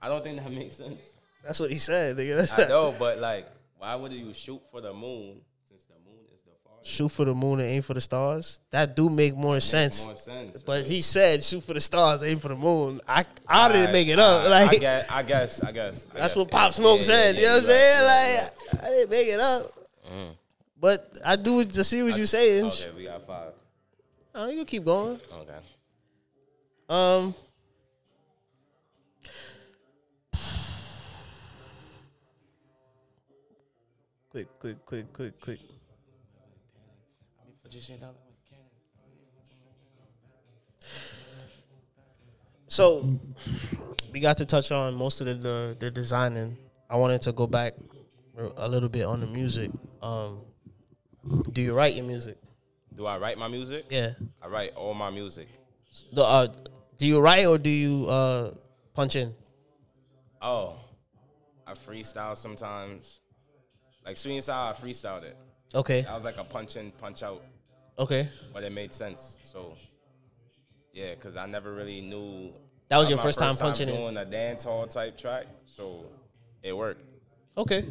[0.00, 1.00] I don't think that makes sense.
[1.44, 2.16] That's what he said.
[2.16, 2.36] Nigga.
[2.36, 3.46] That's I not- know, but like,
[3.78, 6.69] why would you shoot for the moon since the moon is the farthest?
[6.82, 8.62] Shoot for the moon and aim for the stars.
[8.70, 10.06] That do make more sense.
[10.06, 10.62] More sense.
[10.62, 13.02] But he said shoot for the stars, aim for the moon.
[13.06, 14.48] I I didn't make it up.
[14.48, 16.06] Like I guess, I guess, I guess.
[16.14, 17.34] I that's what Pop Smoke yeah, said.
[17.34, 18.04] yeah, you know what I'm right, saying?
[18.04, 19.62] Like right, I didn't make it up.
[20.10, 20.34] Mm.
[20.80, 22.64] But I do just see what you're saying.
[22.64, 23.52] Okay, we got five.
[24.34, 25.20] Oh, you can keep going.
[25.34, 25.58] Okay.
[26.88, 27.34] Um.
[34.30, 35.58] Quick, quick, quick, quick, quick.
[42.66, 43.18] So
[44.12, 46.56] we got to touch on most of the the, the designing.
[46.88, 47.74] I wanted to go back
[48.56, 49.70] a little bit on the music.
[50.02, 50.40] Um,
[51.52, 52.38] do you write your music?
[52.94, 53.86] Do I write my music?
[53.90, 54.12] Yeah.
[54.42, 55.48] I write all my music.
[56.12, 56.48] The, uh,
[56.96, 58.54] do you write or do you uh,
[58.94, 59.34] punch in?
[60.40, 60.76] Oh,
[61.66, 63.20] I freestyle sometimes.
[64.04, 65.36] Like Sweet and Sour, I freestyled it.
[65.74, 66.00] Okay.
[66.02, 67.42] That was like a punch in, punch out,
[68.00, 68.28] Okay.
[68.54, 69.36] but it made sense.
[69.44, 69.74] So,
[70.94, 72.50] yeah, because I never really knew.
[72.88, 73.94] That was your first time punching in?
[73.94, 76.06] doing a dance hall type track, so
[76.62, 77.04] it worked.
[77.58, 77.84] Okay.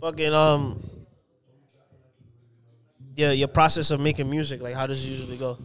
[0.00, 0.82] Fucking um.
[3.16, 5.58] Yeah, your process of making music, like how does it usually go?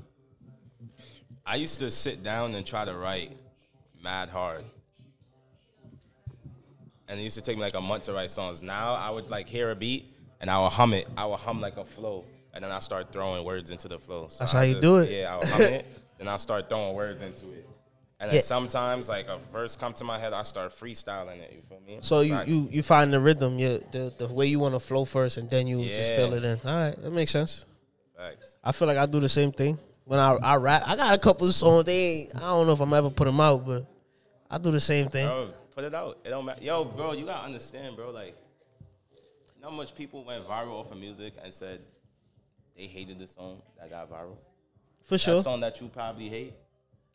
[1.45, 3.31] I used to sit down and try to write
[4.03, 4.65] mad hard.
[7.07, 8.61] And it used to take me like a month to write songs.
[8.61, 11.07] Now I would like hear a beat and I would hum it.
[11.15, 12.25] I would hum like a flow.
[12.57, 14.29] And then I start throwing words into the flow.
[14.29, 15.11] So That's I how you just- do it.
[15.11, 15.85] Yeah, I would hum it.
[16.17, 17.69] Then I start throwing words into it.
[18.19, 18.41] And then Yeah.
[18.41, 21.51] sometimes, like a verse come to my head, I start freestyling it.
[21.53, 21.99] You feel me?
[22.01, 25.05] So you, you you find the rhythm, you, the the way you want to flow
[25.05, 26.59] first, and then you just fill it in.
[26.65, 27.65] All right, that makes sense.
[28.17, 28.57] Facts.
[28.63, 30.81] I feel like I do the same thing when I I rap.
[30.87, 31.83] I got a couple of songs.
[31.85, 33.85] They ain't, I don't know if I'm ever put them out, but
[34.49, 35.27] I do the same thing.
[35.27, 36.17] Bro, put it out.
[36.25, 36.63] It don't matter.
[36.63, 38.09] Yo, bro, you gotta understand, bro.
[38.09, 38.35] Like,
[39.61, 41.81] not much people went viral off of music and said
[42.77, 44.37] they hated the song that got viral.
[45.03, 45.41] For sure.
[45.41, 46.53] Song that you probably hate.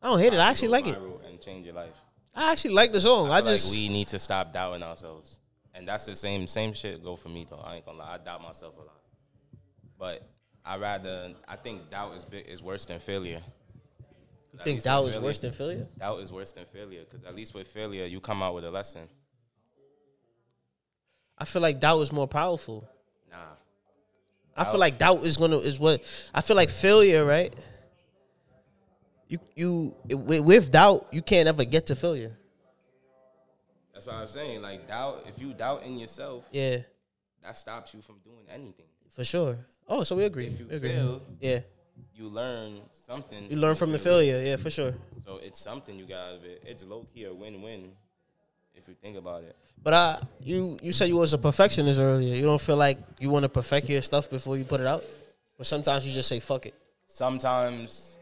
[0.02, 0.38] I don't hate it.
[0.38, 0.98] I actually like it.
[1.28, 1.94] And change your life.
[2.34, 3.30] I actually like the song.
[3.30, 5.38] I, I, just like we need to stop doubting ourselves,
[5.74, 7.60] and that's the same same shit go for me though.
[7.62, 9.00] I ain't gonna lie, I doubt myself a lot,
[9.98, 10.26] but
[10.64, 13.42] I rather I think doubt is big, is worse than failure.
[14.58, 15.86] At think doubt is failure- worse than failure.
[15.98, 18.70] Doubt is worse than failure because at least with failure you come out with a
[18.70, 19.02] lesson.
[21.36, 22.88] I feel like doubt is more powerful.
[23.30, 23.36] Nah,
[24.56, 26.02] I feel like doubt is gonna is what
[26.34, 27.54] I feel like failure, right?
[29.28, 32.36] You you with, doubt, you can't ever get to failure.
[33.94, 34.60] that's what I'm saying.
[34.62, 36.78] Like doubt, if you doubt in yourself, Yeah,
[37.42, 38.86] that stops you from doing anything.
[39.10, 39.56] for sure.
[39.88, 40.46] Oh, so we agree.
[40.46, 40.88] If you We agree.
[40.90, 41.60] fail, yeah,
[42.14, 43.50] you learn something.
[43.50, 44.38] you learn from the failure.
[44.44, 44.94] Yeah, for sure.
[45.24, 46.62] So it's something you got out of it.
[46.66, 47.92] It's low key a win win
[48.74, 49.56] if you think about it.
[49.82, 52.34] But uh, you you said you was a perfectionist earlier.
[52.34, 55.04] You don't feel like you want to perfect your stuff before you put it out,
[55.58, 56.74] but sometimes you just say fuck it.
[57.08, 58.16] sometimes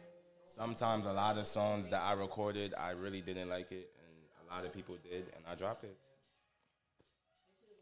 [0.47, 4.55] sometimes a lot of songs that I recorded I really didn't like it and a
[4.55, 5.97] lot of people did and I dropped it.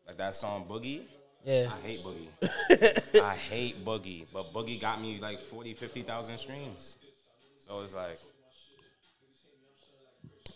[0.07, 1.03] Like that song Boogie.
[1.45, 3.21] Yeah, I hate Boogie.
[3.23, 4.27] I hate Boogie.
[4.33, 6.99] But Boogie got me like 40, 50,000 streams.
[7.67, 8.19] So it's like,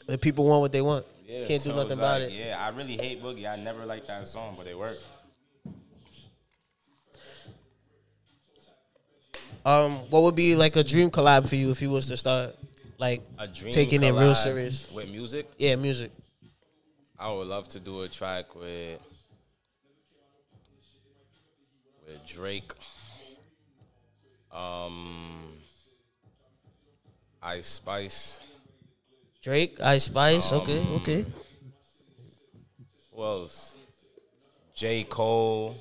[0.09, 1.47] if people want what they want, yeah.
[1.47, 2.33] can't do nothing about like, it.
[2.33, 3.51] Yeah, I really hate Boogie.
[3.51, 5.03] I never liked that song, but it worked.
[9.65, 12.57] Um, what would be like a dream collab for you if you was to start
[12.99, 14.91] like A dream taking it real serious?
[14.93, 16.11] With music, Yeah, music.
[17.19, 19.01] I would love to do a track with
[22.07, 22.73] with Drake.
[24.51, 25.53] Um
[27.43, 28.41] Ice Spice.
[29.43, 30.53] Drake, Ice Spice.
[30.53, 31.27] Um, okay, okay.
[33.15, 33.77] Who else?
[34.75, 35.05] J.
[35.05, 35.77] Cole,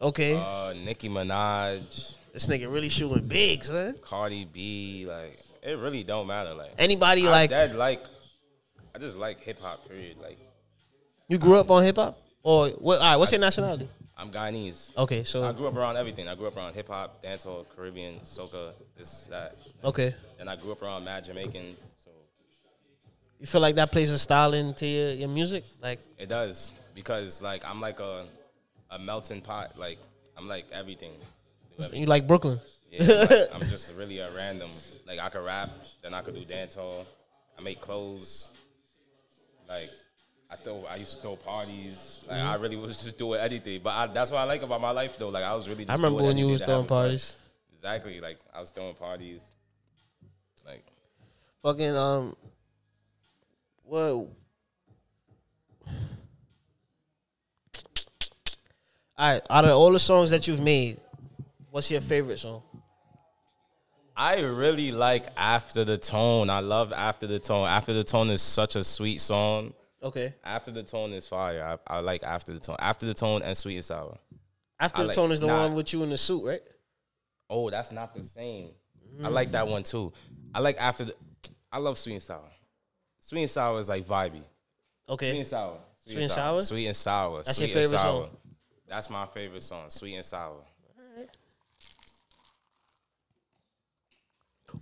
[0.00, 0.34] Okay.
[0.36, 3.96] uh, Nicki Minaj, this nigga really shooting bigs, man.
[4.02, 6.54] Cardi B, like it really don't matter.
[6.54, 8.02] Like Anybody I like that, like
[8.94, 10.18] I just like hip hop, period.
[10.22, 10.38] Like
[11.28, 12.18] you grew up on hip hop?
[12.42, 13.88] Or what all right, what's your nationality?
[14.18, 14.96] I'm Guyanese.
[14.96, 16.28] Okay, so I grew up around everything.
[16.28, 19.56] I grew up around hip hop, dancehall, Caribbean, soca, this, that.
[19.84, 20.14] okay.
[20.40, 21.76] And I grew up around mad Jamaicans,
[23.40, 25.64] You feel like that plays a style into your, your music?
[25.82, 28.24] Like it does because like I'm like a
[28.90, 29.78] a melting pot.
[29.78, 29.98] Like
[30.36, 31.12] I'm like everything.
[31.92, 32.58] You like Brooklyn?
[32.90, 34.70] Yeah, like, I'm just really a random.
[35.06, 35.68] Like I could rap,
[36.02, 37.04] then I could do dancehall.
[37.58, 38.50] I make clothes.
[39.68, 39.90] Like
[40.50, 42.24] I throw, I used to throw parties.
[42.28, 42.48] Like Mm-hmm.
[42.48, 43.80] I really was just doing anything.
[43.82, 45.28] But I, that's what I like about my life, though.
[45.28, 45.84] Like I was really.
[45.84, 47.36] Just I remember when you was throwing parties.
[47.74, 48.20] Exactly.
[48.20, 49.42] Like I was throwing parties.
[50.64, 50.84] Like
[51.62, 52.36] Fucking um
[53.86, 54.00] what
[59.18, 61.00] All right, out of all the songs that you've made,
[61.70, 62.62] what's your favorite song?
[64.14, 66.50] I really like After the Tone.
[66.50, 67.66] I love After the Tone.
[67.66, 69.72] After the Tone is such a sweet song.
[70.02, 70.34] Okay.
[70.44, 71.78] After the Tone is fire.
[71.88, 72.76] I, I like After the Tone.
[72.78, 74.18] After the Tone and Sweet and Sour.
[74.78, 75.62] After I the like- tone is the nah.
[75.62, 76.60] one with you in the suit, right?
[77.48, 78.70] Oh, that's not the same.
[79.24, 80.12] I like that one too.
[80.54, 81.14] I like After the.
[81.72, 82.50] I love Sweet and Sour.
[83.26, 84.42] Sweet and Sour is like vibey.
[85.08, 85.30] Okay.
[85.32, 85.78] Sweet and Sour.
[86.06, 86.62] Sweet and Sour?
[86.62, 87.42] Sweet and Sour.
[87.42, 88.26] That's Sweet your and favorite sour.
[88.26, 88.36] song?
[88.88, 89.90] That's my favorite song.
[89.90, 90.62] Sweet and Sour.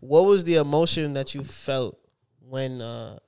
[0.01, 1.99] What was the emotion that you felt
[2.49, 3.19] when uh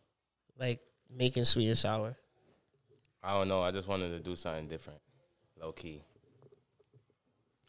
[0.59, 2.17] like making sweet and sour?
[3.23, 3.61] I don't know.
[3.63, 4.99] I just wanted to do something different.
[5.59, 6.03] Low key.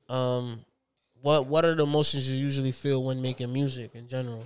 [0.09, 0.65] Um
[1.21, 4.45] what what are the emotions you usually feel when making music in general?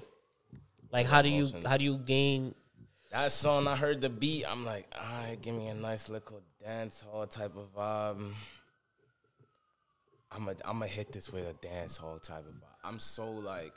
[0.91, 2.53] Like how do you how do you gain
[3.11, 4.45] That song, I heard the beat.
[4.49, 8.31] I'm like, all right, give me a nice little dance hall type of vibe.
[10.31, 12.85] I'm a, I'm gonna hit this with a dance hall type of vibe.
[12.85, 13.73] I'm so like,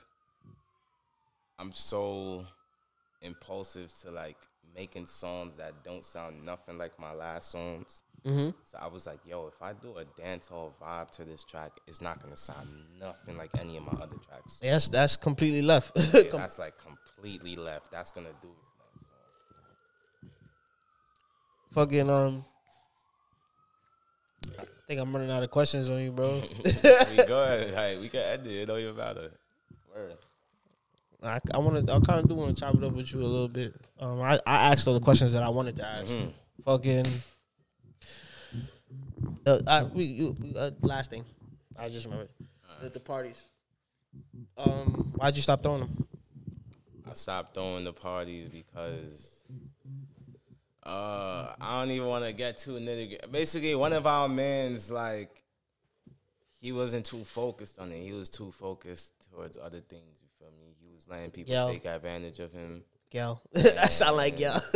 [1.59, 2.47] I'm so
[3.23, 4.37] impulsive to like
[4.73, 8.03] making songs that don't sound nothing like my last songs.
[8.25, 8.51] mm-hmm.
[8.63, 11.73] So I was like, yo, if I do a dance hall vibe to this track,
[11.89, 12.69] it's not gonna sound
[13.01, 14.61] nothing like any of my other tracks.
[14.63, 15.91] Yes, that's completely left.
[16.15, 17.91] Yeah, that's like completely left.
[17.91, 18.65] That's gonna do it.
[18.71, 19.07] to them, so.
[21.75, 22.45] Fucking um
[24.59, 26.43] I think I'm running out of questions on you, bro.
[26.65, 26.71] we
[27.27, 27.75] good.
[27.75, 28.53] Like, we can end it.
[28.53, 29.31] It don't even matter.
[29.95, 30.17] Word.
[31.23, 31.93] I, I want to.
[31.93, 33.75] I kind of do want to chop it up with you a little bit.
[33.99, 36.11] Um, I, I asked all the questions that I wanted to ask.
[36.11, 36.29] Mm-hmm.
[36.67, 37.07] Fucking.
[39.47, 41.25] Uh, I, we, you, uh, last thing,
[41.79, 42.29] I just remembered
[42.83, 43.43] the, the parties.
[44.59, 46.07] Um, why'd you stop throwing them?
[47.09, 49.45] I stopped throwing the parties because
[50.87, 53.31] uh, I don't even want to get too nitty.
[53.31, 55.43] Basically, one of our men's like
[56.61, 58.03] he wasn't too focused on it.
[58.03, 60.21] He was too focused towards other things.
[60.23, 60.75] You feel me?
[60.81, 61.71] He was letting people Yo.
[61.71, 62.83] take advantage of him.
[63.11, 64.61] Gal, that sound like gal.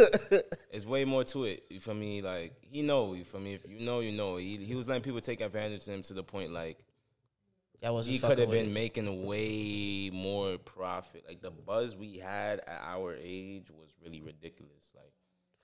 [0.70, 1.64] It's way more to it.
[1.70, 2.22] You feel me?
[2.22, 3.14] Like he know.
[3.14, 3.54] You feel me?
[3.54, 4.36] If you know, you know.
[4.36, 6.78] He he was letting people take advantage of him to the point like
[7.80, 8.14] That wasn't.
[8.14, 11.24] he could have been making way more profit.
[11.26, 14.90] Like the buzz we had at our age was really ridiculous.
[14.94, 15.12] Like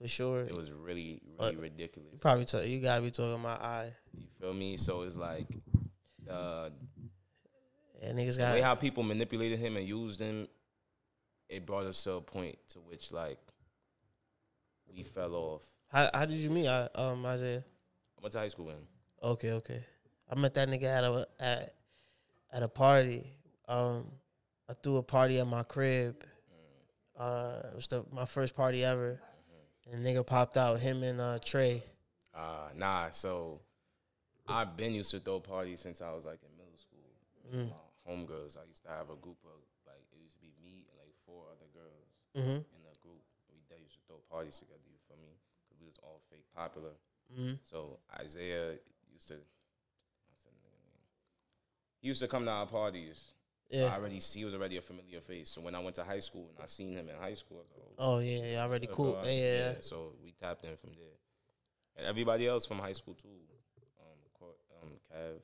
[0.01, 0.43] for sure.
[0.43, 2.21] it was really really ridiculous.
[2.21, 3.93] Probably tell you gotta be talking my eye.
[4.17, 4.77] You feel me?
[4.77, 5.47] So it's like
[6.31, 6.71] uh,
[8.03, 10.49] Yeah, niggas got way how people manipulated him and used him.
[11.49, 13.39] It brought us to a point to which like
[14.95, 15.63] we fell off.
[15.89, 17.65] How, how did you meet I, um Isaiah?
[18.19, 18.87] I went to high school with him.
[19.23, 19.85] Okay, okay.
[20.31, 21.75] I met that nigga at a at
[22.53, 23.25] at a party.
[23.69, 24.07] Um,
[24.69, 26.25] I threw a party at my crib.
[27.19, 29.21] Uh, it was the, my first party ever,
[29.93, 31.83] and nigga popped out him and uh Trey.
[32.35, 33.61] Uh, nah, so
[34.49, 37.09] I've been used to throw parties since I was like in middle school.
[37.55, 37.71] Mm.
[37.71, 40.85] My homegirls, I used to have a group of like it used to be me
[40.91, 42.67] and like four other girls Mm-hmm.
[42.67, 43.23] in a group.
[43.49, 44.83] We they used to throw parties together.
[44.91, 45.31] You feel me?
[45.63, 46.91] Because we was all fake popular.
[47.31, 47.63] Mm-hmm.
[47.63, 48.75] So Isaiah
[49.13, 49.39] used to.
[50.27, 50.99] what's that nigga name?
[52.03, 53.31] He used to come to our parties.
[53.71, 53.87] So Yeah.
[53.87, 55.51] I already see he was already a familiar face.
[55.51, 57.61] So when I went to high school and I seen him in high school, I
[57.61, 59.13] was like, Oh yeah, yeah, already cool.
[59.13, 59.73] bro, Yeah, yeah, yeah.
[59.81, 61.17] So we tapped in from there,
[61.97, 63.29] and everybody else from high school too.
[64.01, 64.49] Um,
[64.83, 65.41] um, Kev.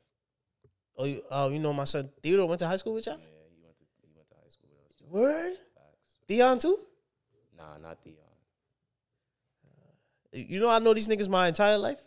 [0.96, 3.16] Oh, you, oh, you know my son Theodore went to high school with y'all.
[3.16, 3.24] Yeah,
[3.56, 4.98] he went to he went to high school with us.
[4.98, 5.06] Too.
[5.08, 6.14] Word, Facts.
[6.28, 6.78] Dion too.
[7.56, 8.16] Nah, not Dion.
[10.32, 12.00] You know I know these niggas my entire life.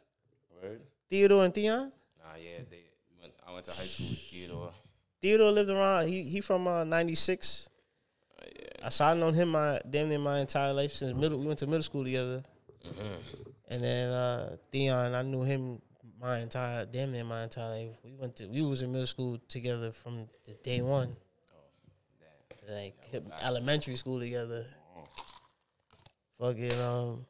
[0.61, 0.81] Word.
[1.09, 1.91] Theodore and Theon.
[2.19, 2.83] Nah, yeah, they.
[3.19, 4.73] Went, I went to high school with Theodore.
[5.23, 6.07] Theodore lived around.
[6.09, 7.69] He he from uh, '96.
[8.37, 8.85] Uh, yeah.
[8.85, 11.39] I saw I known him my damn near my entire life since middle.
[11.39, 12.43] We went to middle school together,
[12.85, 13.49] Mm-hmm.
[13.69, 15.15] and then uh, Theon.
[15.15, 15.81] I knew him
[16.19, 17.95] my entire damn near my entire life.
[18.03, 21.15] We went to we was in middle school together from the day one,
[22.67, 22.75] Damn.
[22.75, 22.97] like
[23.41, 24.65] elementary school together.
[26.39, 27.25] Fucking um.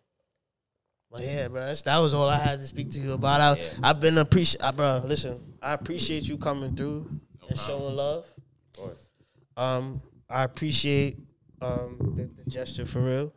[1.11, 3.39] But yeah, bro, that's, that was all I had to speak to you about.
[3.39, 3.67] I, Yeah.
[3.83, 5.03] I've been appreciate, bro.
[5.05, 7.07] Listen, I appreciate you coming through
[7.49, 8.25] and showing love.
[8.73, 9.09] Of course.
[9.55, 11.17] Um, I appreciate
[11.61, 13.33] um the, the gesture for real.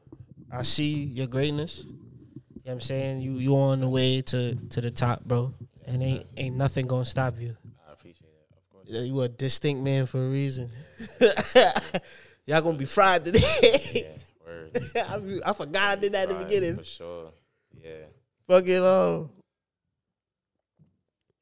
[0.51, 1.85] I see your greatness.
[1.85, 1.99] You know
[2.63, 3.21] what I'm saying?
[3.21, 5.55] You you on the way to to the top, bro.
[5.87, 7.57] And ain't ain't nothing gonna stop you.
[7.89, 8.57] I appreciate it.
[8.57, 8.87] Of course.
[8.89, 10.71] Yeah, You a distinct man for a reason.
[12.47, 13.41] Y'all gonna be fried today.
[13.95, 14.17] Yeah.
[14.45, 14.79] Word.
[14.97, 16.77] I, I forgot I did that in the beginning.
[16.77, 17.33] For sure.
[17.83, 18.07] Yeah.
[18.49, 19.31] Fucking um.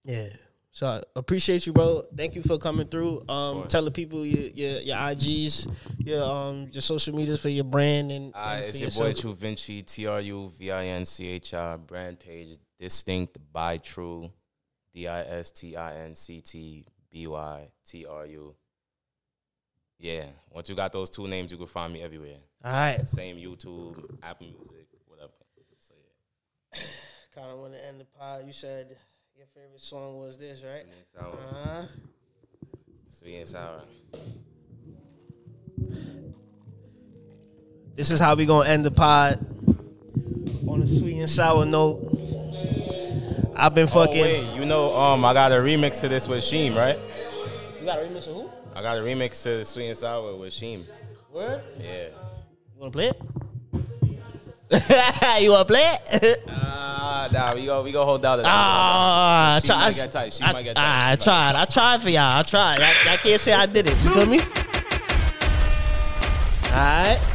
[0.05, 0.29] Yeah.
[0.75, 2.03] So I appreciate you, bro.
[2.17, 3.25] Thank you for coming through.
[3.29, 7.63] Um, tell the people your your, your IGs, your um your social medias for your
[7.63, 9.21] brand and, Uh, and it's your boy yourself.
[9.21, 13.79] True Vinci, T R U V I N C H I, brand page, distinct by
[13.79, 14.33] True,
[14.93, 18.57] D I S T I N C T B Y T R U.
[20.01, 22.39] Yeah, once you got those two names, you can find me everywhere.
[22.65, 23.07] All right.
[23.09, 25.31] Same YouTube, Apple Music, whatever.
[25.79, 25.95] So
[26.75, 26.81] yeah.
[27.33, 28.43] Kind of want to end the pod.
[28.45, 28.97] You said
[29.37, 30.85] your favorite song was this, right?
[30.85, 31.33] Sweet and sour.
[31.33, 31.83] Uh-huh.
[33.11, 33.81] Sweet and sour.
[37.97, 39.45] This is how we gonna end the pod
[40.69, 42.01] on a sweet and sour note.
[43.57, 44.21] I've been fucking.
[44.21, 46.99] Oh, wait, you know, um, I got a remix to this with Sheem, right?
[47.81, 48.51] You got a remix of who?
[48.75, 50.85] I got a remix to Sweet and Sour with Sheem.
[51.33, 51.63] Word?
[51.79, 52.07] Yeah.
[52.07, 52.11] You
[52.81, 53.21] wanna play it?
[55.41, 56.43] you wanna play it?
[56.49, 58.45] Ah, nah, we go, we go hold down the.
[58.47, 60.33] Ah, I She might get tight.
[60.33, 61.11] She I, might get tight.
[61.11, 61.55] I might tried.
[61.55, 62.39] I tried for y'all.
[62.39, 62.81] I tried.
[62.81, 64.03] I, I can't say I did it.
[64.03, 64.41] You feel me?
[66.71, 67.34] All right.